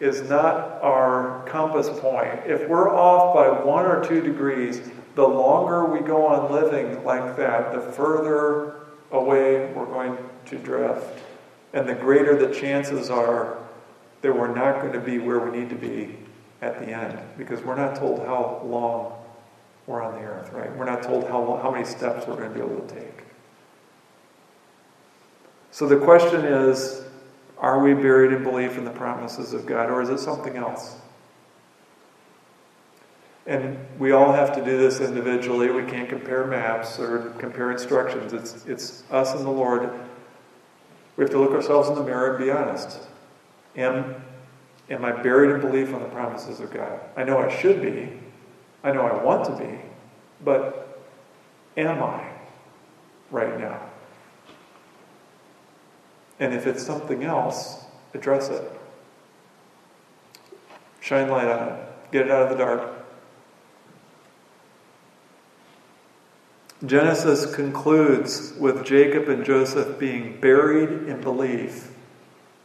[0.00, 2.40] is not our compass point.
[2.44, 4.80] If we're off by one or two degrees,
[5.14, 8.80] the longer we go on living like that, the further
[9.12, 11.20] away we're going to drift.
[11.72, 13.58] And the greater the chances are
[14.22, 16.16] that we're not going to be where we need to be
[16.62, 17.18] at the end.
[17.36, 19.12] Because we're not told how long
[19.86, 20.74] we're on the earth, right?
[20.76, 23.24] We're not told how, how many steps we're going to be able to take.
[25.72, 27.04] So the question is
[27.58, 30.96] are we buried in belief in the promises of God, or is it something else?
[33.46, 35.70] And we all have to do this individually.
[35.70, 38.32] We can't compare maps or compare instructions.
[38.32, 39.90] It's, it's us and the Lord.
[41.16, 42.98] We have to look ourselves in the mirror and be honest.
[43.76, 44.16] Am,
[44.90, 47.00] am I buried in belief on the promises of God?
[47.16, 48.18] I know I should be.
[48.84, 49.78] I know I want to be.
[50.44, 51.00] But
[51.76, 52.28] am I
[53.30, 53.80] right now?
[56.40, 58.62] And if it's something else, address it.
[61.00, 61.86] Shine light on it.
[62.10, 63.02] Get it out of the dark.
[66.84, 71.91] Genesis concludes with Jacob and Joseph being buried in belief,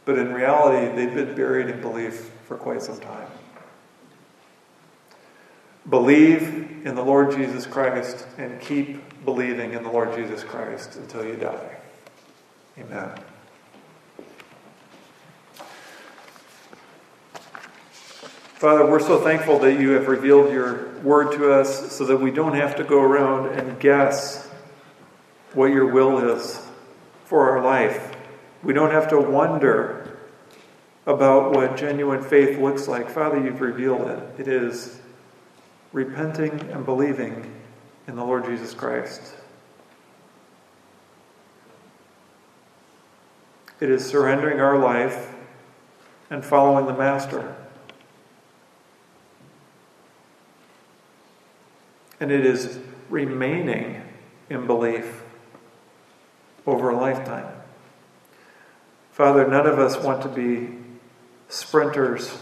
[0.08, 3.28] but in reality, they've been buried in belief for quite some time.
[5.86, 11.26] Believe in the Lord Jesus Christ and keep believing in the Lord Jesus Christ until
[11.26, 11.76] you die.
[12.78, 13.10] Amen.
[18.54, 22.30] Father, we're so thankful that you have revealed your word to us so that we
[22.30, 24.48] don't have to go around and guess
[25.52, 26.66] what your will is
[27.26, 28.14] for our life.
[28.62, 29.97] We don't have to wonder
[31.08, 33.08] about what genuine faith looks like.
[33.08, 34.40] Father, you've revealed it.
[34.40, 35.00] It is
[35.90, 37.50] repenting and believing
[38.06, 39.22] in the Lord Jesus Christ.
[43.80, 45.34] It is surrendering our life
[46.28, 47.56] and following the Master.
[52.20, 54.02] And it is remaining
[54.50, 55.22] in belief
[56.66, 57.50] over a lifetime.
[59.10, 60.77] Father, none of us want to be
[61.48, 62.38] sprinters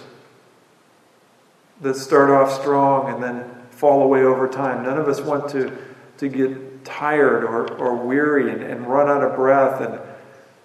[1.81, 4.83] that start off strong and then fall away over time.
[4.83, 5.77] None of us want to,
[6.19, 10.01] to get tired or, or weary and, and run out of breath and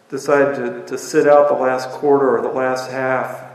[0.10, 3.52] decide to, to sit out the last quarter or the last half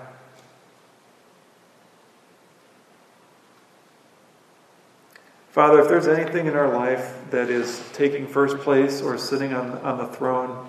[5.56, 9.70] Father, if there's anything in our life that is taking first place or sitting on,
[9.78, 10.68] on the throne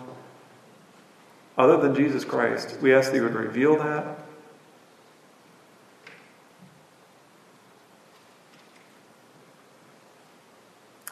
[1.58, 4.20] other than Jesus Christ, we ask that you would reveal that.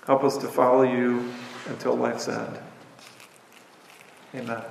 [0.05, 1.31] Help us to follow you
[1.67, 2.59] until life's end.
[4.35, 4.61] Amen.